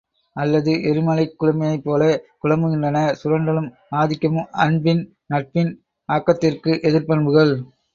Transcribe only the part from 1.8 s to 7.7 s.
போல குழம்புகின்றன, சுரண்டலும் ஆதிக்கமும் அன்பின் நட்பின் ஆக்கத்திற்கு எதிர்பண்புகள்!